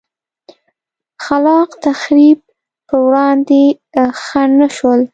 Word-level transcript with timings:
خلا 1.23 1.59
ق 1.69 1.71
تخریب 1.85 2.37
پر 2.87 2.97
وړاندې 3.05 3.61
خنډ 4.25 4.51
نه 4.61 4.67
شول. 4.77 5.01